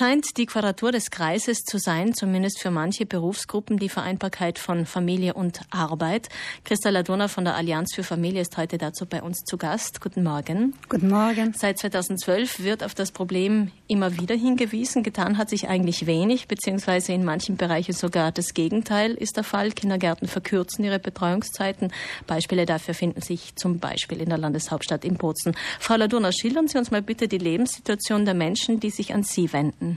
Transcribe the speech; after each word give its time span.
scheint 0.00 0.38
die 0.38 0.46
Quadratur 0.46 0.92
des 0.92 1.10
Kreises 1.10 1.58
zu 1.58 1.76
sein, 1.76 2.14
zumindest 2.14 2.58
für 2.58 2.70
manche 2.70 3.04
Berufsgruppen, 3.04 3.76
die 3.76 3.90
Vereinbarkeit 3.90 4.58
von 4.58 4.86
Familie 4.86 5.34
und 5.34 5.60
Arbeit. 5.68 6.30
Christa 6.64 6.88
Ladona 6.88 7.28
von 7.28 7.44
der 7.44 7.54
Allianz 7.54 7.94
für 7.94 8.02
Familie 8.02 8.40
ist 8.40 8.56
heute 8.56 8.78
dazu 8.78 9.04
bei 9.04 9.22
uns 9.22 9.40
zu 9.44 9.58
Gast. 9.58 10.00
Guten 10.00 10.22
Morgen. 10.22 10.72
Guten 10.88 11.10
Morgen. 11.10 11.52
Seit 11.52 11.78
2012 11.78 12.60
wird 12.60 12.82
auf 12.82 12.94
das 12.94 13.12
Problem 13.12 13.72
immer 13.88 14.18
wieder 14.18 14.34
hingewiesen. 14.34 15.02
Getan 15.02 15.36
hat 15.36 15.50
sich 15.50 15.68
eigentlich 15.68 16.06
wenig, 16.06 16.48
beziehungsweise 16.48 17.12
in 17.12 17.22
manchen 17.22 17.58
Bereichen 17.58 17.92
sogar 17.92 18.32
das 18.32 18.54
Gegenteil 18.54 19.12
ist 19.12 19.36
der 19.36 19.44
Fall. 19.44 19.70
Kindergärten 19.70 20.28
verkürzen 20.28 20.82
ihre 20.82 20.98
Betreuungszeiten. 20.98 21.92
Beispiele 22.26 22.64
dafür 22.64 22.94
finden 22.94 23.20
sich 23.20 23.54
zum 23.54 23.80
Beispiel 23.80 24.22
in 24.22 24.30
der 24.30 24.38
Landeshauptstadt 24.38 25.04
in 25.04 25.18
Bozen. 25.18 25.54
Frau 25.78 25.96
Ladona, 25.96 26.32
schildern 26.32 26.68
Sie 26.68 26.78
uns 26.78 26.90
mal 26.90 27.02
bitte 27.02 27.28
die 27.28 27.36
Lebenssituation 27.36 28.24
der 28.24 28.32
Menschen, 28.32 28.80
die 28.80 28.88
sich 28.88 29.12
an 29.12 29.24
Sie 29.24 29.52
wenden? 29.52 29.89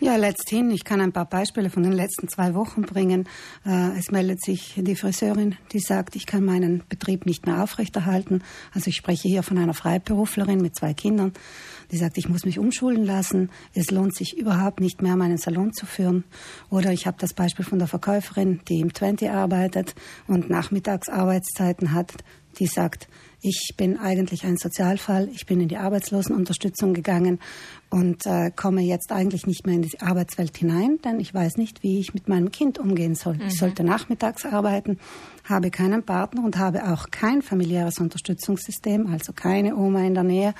Ja, 0.00 0.14
letzthin. 0.14 0.70
Ich 0.70 0.84
kann 0.84 1.00
ein 1.00 1.10
paar 1.10 1.24
Beispiele 1.24 1.70
von 1.70 1.82
den 1.82 1.90
letzten 1.90 2.28
zwei 2.28 2.54
Wochen 2.54 2.82
bringen. 2.82 3.28
Äh, 3.66 3.98
es 3.98 4.12
meldet 4.12 4.40
sich 4.40 4.74
die 4.76 4.94
Friseurin, 4.94 5.56
die 5.72 5.80
sagt, 5.80 6.14
ich 6.14 6.24
kann 6.24 6.44
meinen 6.44 6.84
Betrieb 6.88 7.26
nicht 7.26 7.46
mehr 7.46 7.64
aufrechterhalten. 7.64 8.44
Also 8.72 8.90
ich 8.90 8.96
spreche 8.96 9.26
hier 9.26 9.42
von 9.42 9.58
einer 9.58 9.74
Freiberuflerin 9.74 10.60
mit 10.60 10.76
zwei 10.76 10.94
Kindern. 10.94 11.32
Die 11.90 11.96
sagt, 11.96 12.16
ich 12.16 12.28
muss 12.28 12.44
mich 12.44 12.60
umschulen 12.60 13.04
lassen. 13.04 13.50
Es 13.74 13.90
lohnt 13.90 14.14
sich 14.14 14.38
überhaupt 14.38 14.78
nicht 14.78 15.02
mehr, 15.02 15.16
meinen 15.16 15.36
Salon 15.36 15.72
zu 15.72 15.84
führen. 15.84 16.22
Oder 16.70 16.92
ich 16.92 17.08
habe 17.08 17.16
das 17.18 17.34
Beispiel 17.34 17.64
von 17.64 17.80
der 17.80 17.88
Verkäuferin, 17.88 18.60
die 18.68 18.78
im 18.78 18.94
20 18.94 19.30
arbeitet 19.30 19.96
und 20.28 20.48
Nachmittagsarbeitszeiten 20.48 21.90
hat. 21.90 22.12
Die 22.58 22.66
sagt, 22.66 23.08
ich 23.40 23.74
bin 23.76 23.98
eigentlich 23.98 24.44
ein 24.44 24.56
Sozialfall. 24.56 25.28
Ich 25.32 25.46
bin 25.46 25.60
in 25.60 25.68
die 25.68 25.76
Arbeitslosenunterstützung 25.76 26.92
gegangen 26.92 27.38
und 27.88 28.26
äh, 28.26 28.50
komme 28.50 28.82
jetzt 28.82 29.12
eigentlich 29.12 29.46
nicht 29.46 29.64
mehr 29.64 29.76
in 29.76 29.82
die 29.82 30.00
Arbeitswelt 30.00 30.56
hinein, 30.56 30.98
denn 31.04 31.20
ich 31.20 31.32
weiß 31.32 31.56
nicht, 31.56 31.84
wie 31.84 32.00
ich 32.00 32.14
mit 32.14 32.28
meinem 32.28 32.50
Kind 32.50 32.78
umgehen 32.78 33.14
soll. 33.14 33.34
Mhm. 33.34 33.46
Ich 33.46 33.58
sollte 33.58 33.84
nachmittags 33.84 34.44
arbeiten, 34.44 34.98
habe 35.44 35.70
keinen 35.70 36.02
Partner 36.02 36.44
und 36.44 36.58
habe 36.58 36.92
auch 36.92 37.10
kein 37.10 37.42
familiäres 37.42 37.98
Unterstützungssystem, 37.98 39.06
also 39.06 39.32
keine 39.32 39.76
Oma 39.76 40.04
in 40.04 40.14
der 40.14 40.24
Nähe 40.24 40.54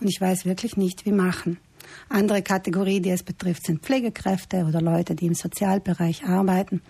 und 0.00 0.08
ich 0.08 0.18
weiß 0.18 0.46
wirklich 0.46 0.78
nicht, 0.78 1.04
wie 1.04 1.12
machen. 1.12 1.58
Andere 2.08 2.42
Kategorie, 2.42 3.00
die 3.00 3.10
es 3.10 3.22
betrifft, 3.22 3.66
sind 3.66 3.82
Pflegekräfte 3.82 4.64
oder 4.64 4.80
Leute, 4.80 5.14
die 5.14 5.26
im 5.26 5.34
Sozialbereich 5.34 6.24
arbeiten. 6.24 6.80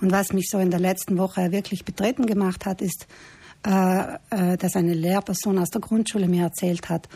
Und 0.00 0.10
was 0.10 0.32
mich 0.32 0.48
so 0.50 0.58
in 0.58 0.70
der 0.70 0.80
letzten 0.80 1.18
Woche 1.18 1.52
wirklich 1.52 1.84
betreten 1.84 2.26
gemacht 2.26 2.66
hat, 2.66 2.82
ist, 2.82 3.06
dass 3.62 4.74
eine 4.74 4.94
Lehrperson 4.94 5.58
aus 5.58 5.68
der 5.68 5.82
Grundschule 5.82 6.28
mir 6.28 6.44
erzählt 6.44 6.88
hat, 6.88 7.08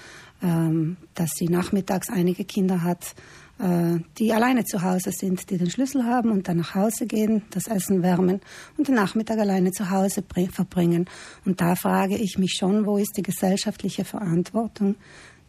ähm, 0.44 0.98
dass 1.14 1.30
sie 1.36 1.48
nachmittags 1.48 2.10
einige 2.10 2.44
Kinder 2.44 2.82
hat, 2.82 3.14
äh, 3.58 4.00
die 4.18 4.32
alleine 4.32 4.64
zu 4.64 4.82
Hause 4.82 5.10
sind, 5.10 5.48
die 5.48 5.56
den 5.56 5.70
Schlüssel 5.70 6.04
haben 6.04 6.30
und 6.30 6.48
dann 6.48 6.58
nach 6.58 6.74
Hause 6.74 7.06
gehen, 7.06 7.42
das 7.50 7.66
Essen 7.66 8.02
wärmen 8.02 8.40
und 8.76 8.88
den 8.88 8.94
Nachmittag 8.94 9.38
alleine 9.38 9.70
zu 9.70 9.90
Hause 9.90 10.22
verbringen. 10.50 11.06
Und 11.46 11.62
da 11.62 11.76
frage 11.76 12.18
ich 12.18 12.36
mich 12.36 12.56
schon, 12.58 12.84
wo 12.84 12.98
ist 12.98 13.16
die 13.16 13.22
gesellschaftliche 13.22 14.04
Verantwortung? 14.04 14.96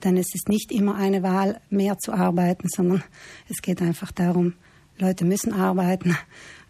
Denn 0.04 0.16
es 0.16 0.34
ist 0.34 0.48
nicht 0.48 0.72
immer 0.72 0.96
eine 0.96 1.24
Wahl, 1.24 1.60
mehr 1.70 1.98
zu 1.98 2.14
arbeiten, 2.14 2.70
sondern 2.70 3.04
es 3.50 3.62
geht 3.62 3.82
einfach 3.82 4.12
darum, 4.12 4.54
Leute 4.98 5.26
müssen 5.26 5.52
arbeiten. 5.52 6.16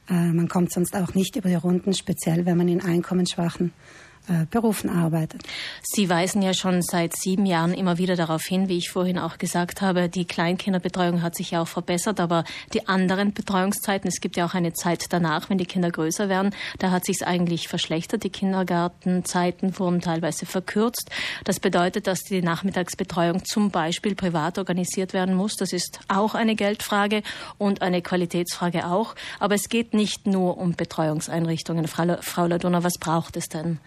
Man 0.07 0.47
kommt 0.47 0.71
sonst 0.71 0.95
auch 0.95 1.15
nicht 1.15 1.35
über 1.35 1.49
die 1.49 1.55
Runden, 1.55 1.93
speziell 1.93 2.45
wenn 2.45 2.57
man 2.57 2.67
in 2.67 2.81
einkommensschwachen 2.81 3.69
äh, 3.69 4.05
Berufen 4.49 4.89
arbeitet. 4.89 5.43
Sie 5.83 6.09
weisen 6.09 6.41
ja 6.41 6.53
schon 6.53 6.81
seit 6.81 7.15
sieben 7.15 7.45
Jahren 7.45 7.73
immer 7.73 7.97
wieder 7.97 8.15
darauf 8.15 8.43
hin, 8.43 8.69
wie 8.69 8.77
ich 8.77 8.89
vorhin 8.89 9.19
auch 9.19 9.37
gesagt 9.37 9.81
habe, 9.81 10.09
die 10.09 10.25
Kleinkinderbetreuung 10.25 11.21
hat 11.21 11.35
sich 11.35 11.51
ja 11.51 11.61
auch 11.61 11.67
verbessert, 11.67 12.19
aber 12.19 12.43
die 12.73 12.87
anderen 12.87 13.33
Betreuungszeiten, 13.33 14.07
es 14.07 14.21
gibt 14.21 14.37
ja 14.37 14.45
auch 14.45 14.53
eine 14.53 14.73
Zeit 14.73 15.05
danach, 15.09 15.49
wenn 15.49 15.57
die 15.57 15.65
Kinder 15.65 15.91
größer 15.91 16.29
werden, 16.29 16.55
da 16.79 16.91
hat 16.91 17.05
sich 17.05 17.17
es 17.17 17.23
eigentlich 17.23 17.67
verschlechtert. 17.67 18.23
Die 18.23 18.29
Kindergartenzeiten 18.29 19.77
wurden 19.77 20.01
teilweise 20.01 20.45
verkürzt. 20.45 21.09
Das 21.43 21.59
bedeutet, 21.59 22.07
dass 22.07 22.21
die 22.21 22.41
Nachmittagsbetreuung 22.41 23.45
zum 23.45 23.69
Beispiel 23.69 24.15
privat 24.15 24.57
organisiert 24.57 25.13
werden 25.13 25.35
muss. 25.35 25.55
Das 25.55 25.73
ist 25.73 25.99
auch 26.07 26.35
eine 26.35 26.55
Geldfrage 26.55 27.21
und 27.57 27.81
eine 27.81 28.01
Qualitätsfrage 28.01 28.87
auch. 28.87 29.15
Aber 29.39 29.55
es 29.55 29.69
geht 29.69 29.93
nicht 29.93 30.27
nur 30.27 30.57
um 30.57 30.73
Betreuungseinrichtungen. 30.73 31.87
Frau, 31.87 32.17
Frau 32.21 32.47
Ladona, 32.47 32.83
was 32.83 32.97
braucht 32.99 33.37
es 33.37 33.49
denn? 33.49 33.79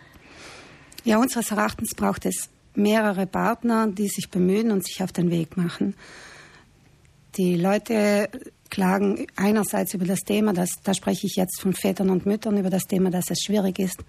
Ja, 1.08 1.18
unseres 1.18 1.50
Erachtens 1.50 1.94
braucht 1.94 2.26
es 2.26 2.50
mehrere 2.74 3.26
Partner, 3.26 3.88
die 3.88 4.08
sich 4.08 4.28
bemühen 4.28 4.70
und 4.70 4.84
sich 4.84 5.02
auf 5.02 5.10
den 5.10 5.30
Weg 5.30 5.56
machen. 5.56 5.94
Die 7.38 7.56
Leute 7.56 8.28
klagen 8.68 9.26
einerseits 9.34 9.94
über 9.94 10.04
das 10.04 10.20
Thema, 10.20 10.52
dass, 10.52 10.82
da 10.84 10.92
spreche 10.92 11.26
ich 11.26 11.36
jetzt 11.36 11.62
von 11.62 11.72
Vätern 11.72 12.10
und 12.10 12.26
Müttern, 12.26 12.58
über 12.58 12.68
das 12.68 12.82
Thema, 12.82 13.08
dass 13.10 13.30
es 13.30 13.38
schwierig 13.40 13.78
ist, 13.78 14.04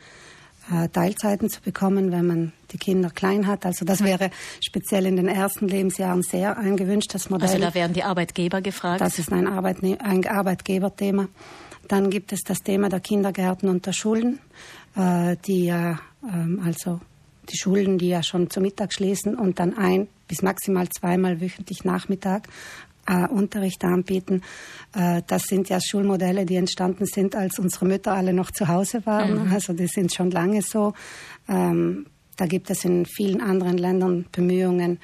äh, 0.74 0.90
Teilzeiten 0.90 1.50
zu 1.50 1.62
bekommen, 1.62 2.12
wenn 2.12 2.28
man 2.28 2.52
die 2.74 2.78
Kinder 2.78 3.12
klein 3.12 3.48
hat. 3.48 3.66
Also 3.66 3.86
das 3.86 4.04
wäre 4.04 4.30
speziell 4.60 5.06
in 5.06 5.16
den 5.16 5.30
ersten 5.30 5.70
Lebensjahren 5.70 6.22
sehr 6.22 6.58
ein 6.58 6.76
gewünschtes 6.76 7.30
Modell. 7.30 7.48
Also 7.48 7.62
da 7.62 7.74
werden 7.74 7.94
die 7.94 8.04
Arbeitgeber 8.04 8.60
gefragt. 8.60 9.00
Das 9.00 9.20
ist 9.20 9.32
ein, 9.32 9.48
Arbeitne 9.48 10.02
ein 10.02 10.28
Arbeitgeberthema. 10.28 11.30
Dann 11.88 12.10
gibt 12.10 12.34
es 12.34 12.42
das 12.42 12.60
Thema 12.60 12.90
der 12.90 13.00
Kindergärten 13.00 13.70
und 13.70 13.86
der 13.86 13.94
Schulen, 13.94 14.40
äh, 14.98 15.38
die 15.46 15.64
ja 15.64 15.98
also 16.22 17.00
die 17.50 17.58
Schulen, 17.58 17.98
die 17.98 18.10
ja 18.10 18.24
schon 18.24 18.50
zu 18.50 18.62
Mittag 18.62 18.94
schließen 18.94 19.36
und 19.36 19.60
dann 19.60 19.78
ein 19.78 20.08
bis 20.28 20.42
maximal 20.42 20.88
zweimal 20.90 21.42
wöchentlich 21.42 21.84
Nachmittag 21.84 22.48
äh, 23.08 23.28
Unterricht 23.28 23.84
anbieten. 23.84 24.42
Äh, 24.94 25.24
das 25.28 25.44
sind 25.44 25.70
ja 25.70 25.80
Schulmodelle, 25.82 26.46
die 26.46 26.56
entstanden 26.56 27.06
sind, 27.06 27.36
als 27.36 27.60
unsere 27.60 27.86
Mütter 27.86 28.14
alle 28.14 28.34
noch 28.34 28.52
zu 28.52 28.68
Hause 28.68 29.06
waren. 29.06 29.46
Mhm. 29.46 29.52
Also 29.52 29.74
die 29.74 29.88
sind 29.88 30.14
schon 30.14 30.32
lange 30.32 30.62
so. 30.62 30.94
Ähm, 31.48 32.06
da 32.38 32.46
gibt 32.46 32.70
es 32.70 32.86
in 32.86 33.06
vielen 33.06 33.42
anderen 33.42 33.78
Ländern 33.78 34.26
Bemühungen, 34.32 35.00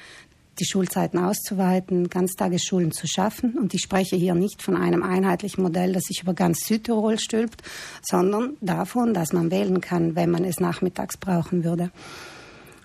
die 0.58 0.66
Schulzeiten 0.66 1.18
auszuweiten, 1.18 2.08
Ganztagesschulen 2.08 2.92
zu 2.92 3.06
schaffen. 3.06 3.58
Und 3.58 3.74
ich 3.74 3.82
spreche 3.82 4.16
hier 4.16 4.34
nicht 4.34 4.62
von 4.62 4.76
einem 4.76 5.02
einheitlichen 5.02 5.62
Modell, 5.62 5.92
das 5.92 6.04
sich 6.04 6.22
über 6.22 6.34
ganz 6.34 6.60
Südtirol 6.66 7.18
stülpt, 7.18 7.62
sondern 8.02 8.56
davon, 8.60 9.14
dass 9.14 9.32
man 9.32 9.50
wählen 9.50 9.80
kann, 9.80 10.16
wenn 10.16 10.30
man 10.30 10.44
es 10.44 10.60
nachmittags 10.60 11.16
brauchen 11.16 11.64
würde. 11.64 11.90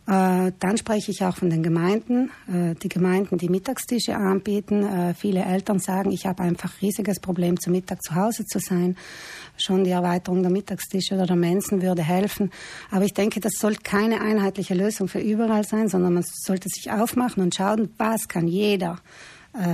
Äh, 0.08 0.52
dann 0.60 0.78
spreche 0.78 1.12
ich 1.12 1.24
auch 1.24 1.38
von 1.38 1.50
den 1.50 1.62
Gemeinden, 1.62 2.32
äh, 2.48 2.74
die 2.76 2.90
Gemeinden, 2.90 3.38
die 3.38 3.50
Mittagstische 3.50 4.16
anbieten. 4.16 4.84
Äh, 4.84 5.14
viele 5.14 5.46
Eltern 5.46 5.80
sagen, 5.80 6.12
ich 6.12 6.26
habe 6.26 6.42
einfach 6.42 6.82
riesiges 6.82 7.20
Problem, 7.20 7.60
zu 7.60 7.70
Mittag 7.70 8.02
zu 8.02 8.16
Hause 8.16 8.46
zu 8.46 8.60
sein. 8.60 8.98
Schon 9.58 9.84
die 9.84 9.92
Erweiterung 9.92 10.42
der 10.42 10.52
Mittagstische 10.52 11.14
oder 11.14 11.28
der 11.28 11.36
Mensen 11.36 11.84
würde 11.84 12.02
helfen. 12.02 12.52
Aber 12.90 13.06
ich 13.06 13.14
denke, 13.14 13.40
das 13.40 13.54
soll 13.60 13.76
keine 13.76 14.22
einheitliche 14.22 14.74
Lösung 14.74 15.08
für 15.08 15.20
überall 15.20 15.66
sein, 15.66 15.88
sondern 15.88 16.14
man 16.14 16.24
sollte 16.26 16.68
sich 16.68 16.92
aufmachen 16.92 17.44
und 17.44 17.54
schauen, 17.54 17.94
was 17.98 18.28
kann 18.28 18.48
jeder 18.48 18.98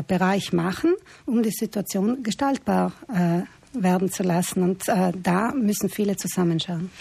Bereich 0.07 0.53
machen, 0.53 0.95
um 1.27 1.43
die 1.43 1.51
Situation 1.51 2.23
gestaltbar 2.23 2.93
äh, 3.13 3.43
werden 3.73 4.11
zu 4.11 4.23
lassen. 4.23 4.63
Und 4.63 4.87
äh, 4.87 5.11
da 5.15 5.51
müssen 5.53 5.89
viele 5.89 6.15
zusammenschauen. 6.15 6.91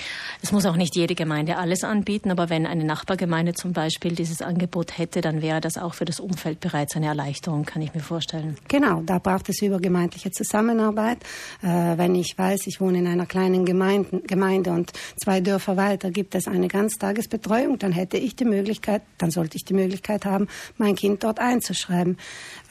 Es 0.42 0.52
muss 0.52 0.66
auch 0.66 0.76
nicht 0.76 0.96
jede 0.96 1.14
Gemeinde 1.14 1.56
alles 1.56 1.84
anbieten, 1.84 2.30
aber 2.30 2.50
wenn 2.50 2.66
eine 2.66 2.84
Nachbargemeinde 2.84 3.54
zum 3.54 3.72
Beispiel 3.72 4.14
dieses 4.14 4.42
Angebot 4.42 4.98
hätte, 4.98 5.20
dann 5.20 5.42
wäre 5.42 5.60
das 5.60 5.78
auch 5.78 5.94
für 5.94 6.04
das 6.04 6.20
Umfeld 6.20 6.60
bereits 6.60 6.96
eine 6.96 7.06
Erleichterung, 7.06 7.64
kann 7.64 7.82
ich 7.82 7.94
mir 7.94 8.00
vorstellen. 8.00 8.56
Genau, 8.68 9.02
da 9.02 9.18
braucht 9.18 9.48
es 9.48 9.62
übergemeindliche 9.62 10.30
Zusammenarbeit. 10.30 11.18
Äh, 11.62 11.66
wenn 11.96 12.14
ich 12.14 12.36
weiß, 12.36 12.66
ich 12.66 12.80
wohne 12.80 12.98
in 12.98 13.06
einer 13.06 13.26
kleinen 13.26 13.64
Gemeinde, 13.64 14.20
Gemeinde 14.26 14.70
und 14.70 14.92
zwei 15.16 15.40
Dörfer 15.40 15.76
weiter 15.76 16.10
gibt 16.10 16.34
es 16.34 16.46
eine 16.46 16.68
Ganztagesbetreuung, 16.68 17.78
dann 17.78 17.92
hätte 17.92 18.16
ich 18.16 18.36
die 18.36 18.44
Möglichkeit, 18.44 19.02
dann 19.18 19.30
sollte 19.30 19.56
ich 19.56 19.64
die 19.64 19.74
Möglichkeit 19.74 20.24
haben, 20.24 20.48
mein 20.76 20.94
Kind 20.94 21.24
dort 21.24 21.38
einzuschreiben. 21.38 22.18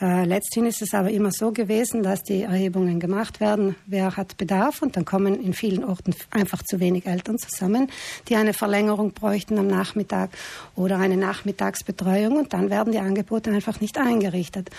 Äh, 0.01 0.25
letzthin 0.25 0.66
ist 0.66 0.81
es 0.81 0.94
aber 0.94 1.09
immer 1.09 1.31
so 1.31 1.51
gewesen, 1.51 2.03
dass 2.03 2.23
die 2.23 2.43
Erhebungen 2.43 2.99
gemacht 2.99 3.40
werden, 3.40 3.75
wer 3.87 4.17
hat 4.17 4.37
Bedarf 4.37 4.82
und 4.82 4.97
dann 4.97 5.05
kommen 5.05 5.41
in 5.41 5.53
vielen 5.53 5.84
Orten 5.84 6.16
einfach 6.32 6.64
zu 6.64 6.79
wenig 6.79 7.05
Eltern 7.05 7.37
zusammen, 7.37 7.90
die 8.28 8.35
eine 8.35 8.53
Verlängerung 8.53 9.11
bräuchten 9.11 9.58
am 9.58 9.67
Nachmittag 9.67 10.32
oder 10.76 10.97
eine 10.97 11.17
Nachmittagsbetreuung 11.17 12.37
und 12.37 12.53
dann 12.53 12.70
werden 12.70 12.91
die 12.91 12.99
Angebote 12.99 13.52
einfach 13.52 13.82
nicht 13.82 13.97
eingerichtet. 13.97 14.70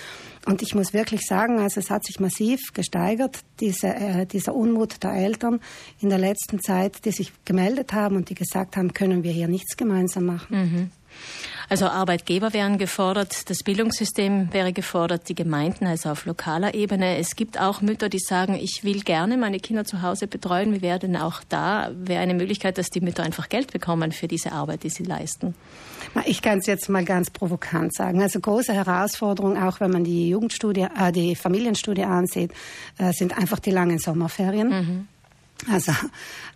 Und 0.46 0.62
ich 0.62 0.74
muss 0.74 0.92
wirklich 0.92 1.22
sagen, 1.22 1.58
also 1.58 1.80
es 1.80 1.90
hat 1.90 2.04
sich 2.04 2.20
massiv 2.20 2.72
gesteigert, 2.72 3.40
diese, 3.60 3.88
äh, 3.88 4.26
dieser 4.26 4.54
Unmut 4.54 5.02
der 5.02 5.12
Eltern 5.12 5.60
in 6.00 6.08
der 6.08 6.18
letzten 6.18 6.60
Zeit, 6.60 7.04
die 7.04 7.10
sich 7.10 7.32
gemeldet 7.44 7.92
haben 7.92 8.16
und 8.16 8.30
die 8.30 8.34
gesagt 8.34 8.76
haben, 8.76 8.92
können 8.92 9.24
wir 9.24 9.32
hier 9.32 9.48
nichts 9.48 9.76
gemeinsam 9.76 10.26
machen. 10.26 10.56
Mhm. 10.56 10.90
Also 11.68 11.86
Arbeitgeber 11.86 12.52
wären 12.52 12.78
gefordert, 12.78 13.50
das 13.50 13.64
Bildungssystem 13.64 14.52
wäre 14.52 14.72
gefordert, 14.72 15.28
die 15.28 15.34
Gemeinden, 15.34 15.86
also 15.86 16.10
auf 16.10 16.24
lokaler 16.24 16.74
Ebene. 16.74 17.16
Es 17.16 17.34
gibt 17.34 17.60
auch 17.60 17.80
Mütter, 17.80 18.08
die 18.08 18.20
sagen, 18.20 18.54
ich 18.54 18.84
will 18.84 19.00
gerne 19.00 19.36
meine 19.36 19.58
Kinder 19.58 19.84
zu 19.84 20.02
Hause 20.02 20.28
betreuen. 20.28 20.72
Wie 20.72 20.82
wäre 20.82 21.00
denn 21.00 21.16
auch 21.16 21.42
da 21.48 21.90
wäre 21.92 22.22
eine 22.22 22.34
Möglichkeit, 22.34 22.78
dass 22.78 22.88
die 22.90 23.00
Mütter 23.00 23.24
einfach 23.24 23.48
Geld 23.48 23.72
bekommen 23.72 24.12
für 24.12 24.28
diese 24.28 24.52
Arbeit, 24.52 24.84
die 24.84 24.90
sie 24.90 25.02
leisten? 25.02 25.54
Ich 26.24 26.40
kann 26.40 26.60
es 26.60 26.66
jetzt 26.66 26.88
mal 26.88 27.04
ganz 27.04 27.30
provokant 27.30 27.94
sagen. 27.94 28.22
Also 28.22 28.38
große 28.38 28.72
Herausforderung, 28.72 29.60
auch 29.60 29.80
wenn 29.80 29.90
man 29.90 30.04
die 30.04 30.28
Jugendstudie, 30.28 30.86
äh, 30.96 31.10
die 31.10 31.34
Familienstudie 31.34 32.04
ansieht, 32.04 32.52
äh, 32.98 33.12
sind 33.12 33.36
einfach 33.36 33.58
die 33.58 33.72
langen 33.72 33.98
Sommerferien. 33.98 34.68
Mhm. 34.68 35.08
Also 35.72 35.92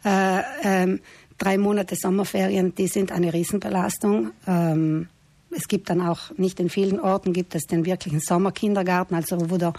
äh, 0.04 0.42
ähm, 0.62 1.00
drei 1.40 1.58
Monate 1.58 1.96
Sommerferien, 1.96 2.75
die 2.75 2.87
sind 2.87 3.10
eine 3.10 3.32
Riesenbelastung. 3.32 4.31
Ähm, 4.46 5.08
es 5.50 5.69
gibt 5.69 5.91
dann 5.91 6.00
auch 6.00 6.31
nicht 6.37 6.61
in 6.61 6.70
vielen 6.70 7.00
Orten 7.00 7.32
gibt 7.32 7.55
es 7.55 7.64
den 7.64 7.85
wirklichen 7.85 8.20
Sommerkindergarten, 8.20 9.17
also 9.17 9.50
wo 9.50 9.56
der, 9.56 9.73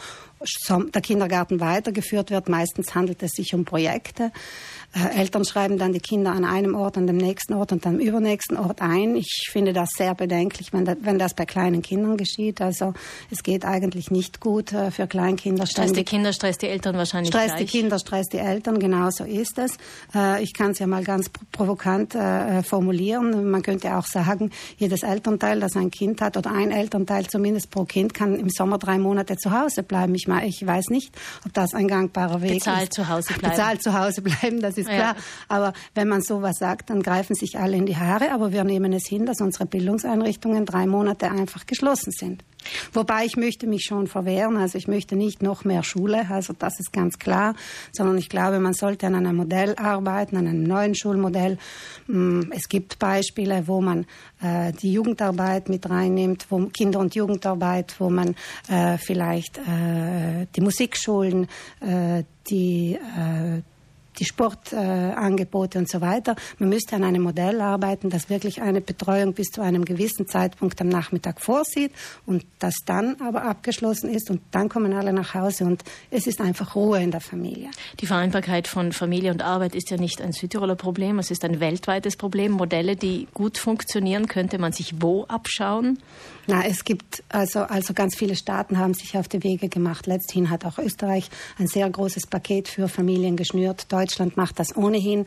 der 0.94 1.01
Kindergarten 1.01 1.59
weitergeführt 1.59 2.31
wird. 2.31 2.50
Meistens 2.50 2.94
handelt 2.94 3.23
es 3.23 3.31
sich 3.31 3.53
um 3.53 3.63
Projekte. 3.63 4.31
Äh, 4.94 5.19
Eltern 5.19 5.45
schreiben 5.45 5.77
dann 5.77 5.94
die 5.94 6.00
Kinder 6.00 6.31
an 6.31 6.44
einem 6.44 6.75
Ort, 6.75 6.97
an 6.97 7.07
dem 7.07 7.18
nächsten 7.18 7.53
Ort 7.53 7.71
und 7.71 7.85
dann 7.85 7.95
am 7.95 8.00
übernächsten 8.01 8.57
Ort 8.57 8.81
ein. 8.81 9.15
Ich 9.15 9.50
finde 9.50 9.71
das 9.71 9.91
sehr 9.91 10.13
bedenklich, 10.15 10.73
wenn, 10.73 10.83
da, 10.83 10.95
wenn 11.00 11.18
das 11.18 11.33
bei 11.33 11.45
kleinen 11.45 11.81
Kindern 11.81 12.17
geschieht. 12.17 12.62
Also 12.62 12.94
es 13.29 13.44
geht 13.44 13.63
eigentlich 13.63 14.12
nicht 14.12 14.41
gut 14.41 14.74
äh, 14.74 14.91
für 14.91 15.07
Kleinkinder. 15.07 15.65
Stress 15.65 15.94
die 15.94 16.03
Kinder, 16.03 16.33
Stress 16.33 16.57
die 16.57 16.67
Eltern 16.67 16.97
wahrscheinlich 16.97 17.29
Stress 17.29 17.53
gleich. 17.53 17.59
die 17.71 17.77
Kinder, 17.79 18.00
Stress 18.00 18.27
die 18.27 18.39
Eltern, 18.39 18.79
genau 18.79 19.09
so 19.12 19.24
ist 19.24 19.57
es. 19.57 19.77
Äh, 20.13 20.44
ich 20.44 20.53
kann 20.53 20.71
es 20.71 20.79
ja 20.79 20.88
mal 20.88 21.03
ganz 21.03 21.29
provokant 21.51 22.17
formulieren. 22.63 23.50
Man 23.50 23.62
könnte 23.62 23.95
auch 23.95 24.06
sagen, 24.06 24.51
jedes 24.77 25.03
Elternteil, 25.03 25.60
das 25.61 25.77
ein 25.77 25.89
Kind 25.89 26.21
hat 26.21 26.35
oder 26.35 26.51
ein 26.51 26.71
Elternteil 26.71 27.27
zumindest 27.27 27.71
pro 27.71 27.85
Kind, 27.85 28.13
kann 28.13 28.35
im 28.35 28.49
Sommer 28.49 28.77
drei 28.77 28.97
Monate 28.97 29.37
zu 29.37 29.51
Hause 29.57 29.83
bleiben. 29.83 30.13
Ich, 30.15 30.27
meine, 30.27 30.47
ich 30.47 30.65
weiß 30.65 30.89
nicht, 30.89 31.15
ob 31.45 31.53
das 31.53 31.73
ein 31.73 31.87
gangbarer 31.87 32.41
Weg 32.41 32.55
Bezahlt 32.55 32.83
ist. 32.83 32.93
zu 32.93 33.07
Hause 33.07 33.33
bleiben. 33.33 33.55
Bezahlt 33.55 33.81
zu 33.81 33.97
Hause 33.97 34.21
bleiben, 34.21 34.59
das 34.59 34.77
ist 34.77 34.81
ist 34.81 34.89
klar. 34.89 35.15
Ja. 35.15 35.23
Aber 35.47 35.73
wenn 35.95 36.07
man 36.07 36.21
sowas 36.21 36.57
sagt, 36.57 36.89
dann 36.89 37.01
greifen 37.01 37.35
sich 37.35 37.57
alle 37.57 37.77
in 37.77 37.85
die 37.85 37.97
Haare. 37.97 38.31
Aber 38.31 38.51
wir 38.51 38.63
nehmen 38.63 38.93
es 38.93 39.07
hin, 39.07 39.25
dass 39.25 39.41
unsere 39.41 39.65
Bildungseinrichtungen 39.65 40.65
drei 40.65 40.85
Monate 40.85 41.31
einfach 41.31 41.65
geschlossen 41.65 42.11
sind. 42.11 42.43
Wobei 42.93 43.25
ich 43.25 43.37
möchte 43.37 43.65
mich 43.67 43.85
schon 43.85 44.07
verwehren, 44.07 44.57
also 44.57 44.77
ich 44.77 44.87
möchte 44.87 45.15
nicht 45.15 45.41
noch 45.41 45.65
mehr 45.65 45.83
Schule, 45.83 46.29
also 46.29 46.53
das 46.53 46.79
ist 46.79 46.93
ganz 46.93 47.17
klar, 47.17 47.55
sondern 47.91 48.17
ich 48.19 48.29
glaube, 48.29 48.59
man 48.59 48.73
sollte 48.73 49.07
an 49.07 49.15
einem 49.15 49.35
Modell 49.35 49.75
arbeiten, 49.77 50.37
an 50.37 50.47
einem 50.47 50.63
neuen 50.63 50.93
Schulmodell. 50.93 51.57
Mm, 52.07 52.51
es 52.51 52.69
gibt 52.69 52.99
Beispiele, 52.99 53.63
wo 53.67 53.81
man 53.81 54.05
äh, 54.41 54.73
die 54.73 54.93
Jugendarbeit 54.93 55.50
mit 55.69 55.89
reinnimmt, 55.89 56.48
wo 56.50 56.59
Kinder- 56.68 57.00
und 57.00 57.15
Jugendarbeit, 57.15 57.95
wo 58.00 58.09
man 58.09 58.36
äh, 58.68 58.98
vielleicht 58.98 59.57
äh, 59.57 60.48
die 60.56 60.62
Musikschulen, 60.62 61.48
äh, 61.81 62.24
die 62.50 62.95
äh, 62.95 63.62
die 64.19 64.25
Sportangebote 64.25 65.77
äh, 65.77 65.81
und 65.81 65.89
so 65.89 66.01
weiter. 66.01 66.35
Man 66.59 66.69
müsste 66.69 66.95
an 66.95 67.03
einem 67.03 67.23
Modell 67.23 67.61
arbeiten, 67.61 68.09
das 68.09 68.29
wirklich 68.29 68.61
eine 68.61 68.81
Betreuung 68.81 69.33
bis 69.33 69.47
zu 69.47 69.61
einem 69.61 69.85
gewissen 69.85 70.27
Zeitpunkt 70.27 70.79
am 70.81 70.89
Nachmittag 70.89 71.41
vorsieht 71.41 71.91
und 72.25 72.45
das 72.59 72.75
dann 72.85 73.19
aber 73.21 73.43
abgeschlossen 73.43 74.09
ist 74.09 74.29
und 74.29 74.41
dann 74.51 74.69
kommen 74.69 74.93
alle 74.93 75.13
nach 75.13 75.33
Hause 75.33 75.65
und 75.65 75.83
es 76.09 76.27
ist 76.27 76.41
einfach 76.41 76.75
Ruhe 76.75 77.01
in 77.01 77.11
der 77.11 77.21
Familie. 77.21 77.69
Die 77.99 78.05
Vereinbarkeit 78.05 78.67
von 78.67 78.91
Familie 78.91 79.31
und 79.31 79.41
Arbeit 79.41 79.75
ist 79.75 79.89
ja 79.89 79.97
nicht 79.97 80.21
ein 80.21 80.33
Südtiroler 80.33 80.75
Problem, 80.75 81.19
es 81.19 81.31
ist 81.31 81.43
ein 81.45 81.59
weltweites 81.59 82.17
Problem. 82.17 82.51
Modelle, 82.51 82.95
die 82.95 83.27
gut 83.33 83.57
funktionieren, 83.57 84.27
könnte 84.27 84.57
man 84.57 84.71
sich 84.71 85.01
wo 85.01 85.23
abschauen? 85.25 85.99
Na, 86.47 86.65
es 86.65 86.83
gibt 86.83 87.23
also, 87.29 87.61
also 87.61 87.93
ganz 87.93 88.15
viele 88.15 88.35
Staaten 88.35 88.77
haben 88.77 88.93
sich 88.93 89.17
auf 89.17 89.27
die 89.27 89.43
Wege 89.43 89.69
gemacht. 89.69 90.07
Letzthin 90.07 90.49
hat 90.49 90.65
auch 90.65 90.79
Österreich 90.79 91.29
ein 91.57 91.67
sehr 91.67 91.89
großes 91.89 92.27
Paket 92.27 92.67
für 92.67 92.87
Familien 92.87 93.35
geschnürt. 93.35 93.91
Deutschland 93.91 94.00
macht 94.36 94.59
das 94.59 94.75
ohnehin. 94.75 95.25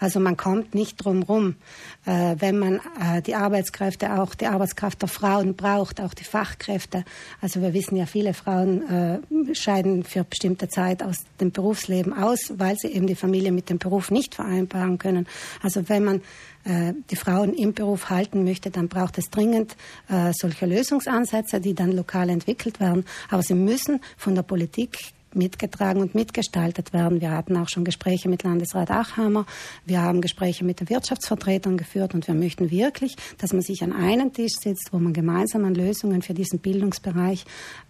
Also 0.00 0.20
man 0.20 0.36
kommt 0.36 0.74
nicht 0.74 0.96
drum 1.04 1.22
rum, 1.22 1.56
äh, 2.04 2.36
wenn 2.38 2.58
man 2.58 2.80
äh, 3.00 3.22
die 3.22 3.34
Arbeitskräfte 3.34 4.20
auch, 4.20 4.34
die 4.34 4.46
Arbeitskraft 4.46 5.02
der 5.02 5.08
Frauen 5.08 5.54
braucht, 5.54 6.00
auch 6.00 6.14
die 6.14 6.24
Fachkräfte. 6.24 7.04
Also 7.40 7.60
wir 7.62 7.74
wissen 7.74 7.96
ja, 7.96 8.06
viele 8.06 8.34
Frauen 8.34 9.22
äh, 9.50 9.54
scheiden 9.54 10.04
für 10.04 10.24
bestimmte 10.24 10.68
Zeit 10.68 11.02
aus 11.02 11.16
dem 11.40 11.52
Berufsleben 11.52 12.12
aus, 12.12 12.52
weil 12.56 12.76
sie 12.76 12.88
eben 12.88 13.06
die 13.06 13.14
Familie 13.14 13.52
mit 13.52 13.70
dem 13.70 13.78
Beruf 13.78 14.10
nicht 14.10 14.34
vereinbaren 14.34 14.98
können. 14.98 15.26
Also 15.62 15.88
wenn 15.88 16.04
man 16.04 16.22
äh, 16.64 16.94
die 17.10 17.16
Frauen 17.16 17.54
im 17.54 17.74
Beruf 17.74 18.10
halten 18.10 18.44
möchte, 18.44 18.70
dann 18.70 18.88
braucht 18.88 19.18
es 19.18 19.30
dringend 19.30 19.76
äh, 20.08 20.32
solche 20.36 20.66
Lösungsansätze, 20.66 21.60
die 21.60 21.74
dann 21.74 21.92
lokal 21.92 22.28
entwickelt 22.28 22.80
werden. 22.80 23.04
Aber 23.30 23.42
sie 23.42 23.54
müssen 23.54 24.00
von 24.16 24.34
der 24.34 24.42
Politik 24.42 24.98
mitgetragen 25.36 26.02
und 26.02 26.14
mitgestaltet 26.14 26.92
werden. 26.92 27.20
Wir 27.20 27.30
hatten 27.30 27.56
auch 27.56 27.68
schon 27.68 27.84
Gespräche 27.84 28.28
mit 28.28 28.42
Landesrat 28.42 28.90
Achhammer. 28.90 29.46
Wir 29.84 30.02
haben 30.02 30.20
Gespräche 30.20 30.64
mit 30.64 30.80
den 30.80 30.88
Wirtschaftsvertretern 30.88 31.76
geführt 31.76 32.14
und 32.14 32.26
wir 32.26 32.34
möchten 32.34 32.70
wirklich, 32.70 33.16
dass 33.38 33.52
man 33.52 33.62
sich 33.62 33.82
an 33.82 33.92
einen 33.92 34.32
Tisch 34.32 34.54
sitzt, 34.60 34.92
wo 34.92 34.98
man 34.98 35.12
gemeinsam 35.12 35.64
an 35.64 35.74
Lösungen 35.74 36.22
für 36.22 36.34
diesen 36.34 36.58
Bildungsbereich 36.58 37.44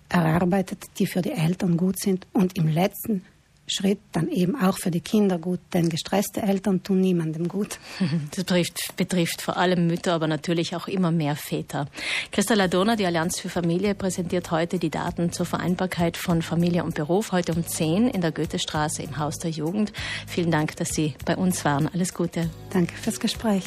erarbeitet, 0.09 0.85
die 0.99 1.07
für 1.07 1.23
die 1.23 1.33
Eltern 1.33 1.77
gut 1.77 1.99
sind 1.99 2.27
und 2.33 2.57
im 2.57 2.69
letzten 2.69 3.23
Schritt 3.67 3.99
dann 4.13 4.29
eben 4.29 4.55
auch 4.57 4.79
für 4.79 4.91
die 4.91 5.01
Kinder 5.01 5.39
gut, 5.39 5.61
denn 5.73 5.89
gestresste 5.89 6.43
Eltern 6.43 6.83
tun 6.83 7.01
niemandem 7.01 7.49
gut. 7.49 7.79
Das 8.31 8.45
betrifft, 8.45 8.97
betrifft 8.97 9.43
vor 9.43 9.57
allem 9.57 9.87
Mütter, 9.87 10.13
aber 10.13 10.27
natürlich 10.27 10.77
auch 10.77 10.89
immer 10.89 11.11
mehr 11.11 11.37
Väter. 11.37 11.87
Christa 12.31 12.55
Ladona, 12.55 12.97
die 12.97 13.07
Allianz 13.07 13.41
für 13.41 13.49
Familie, 13.49 13.95
präsentiert 13.95 14.51
heute 14.51 14.79
die 14.79 14.91
Daten 14.91 15.33
zur 15.33 15.47
Vereinbarkeit 15.47 16.17
von 16.17 16.43
Familie 16.43 16.85
und 16.85 16.95
Beruf, 16.95 17.33
heute 17.33 17.53
um 17.53 17.67
10 17.67 18.09
in 18.09 18.21
der 18.21 18.33
Goethestraße 18.33 19.03
im 19.03 19.19
Haus 19.19 19.39
der 19.39 19.51
Jugend. 19.51 19.93
Vielen 20.27 20.51
Dank, 20.51 20.77
dass 20.77 20.91
Sie 20.91 21.15
bei 21.25 21.37
uns 21.37 21.65
waren. 21.65 21.89
Alles 21.89 22.15
Gute. 22.15 22.51
Danke 22.71 22.95
fürs 22.95 23.21
Gespräch. 23.21 23.65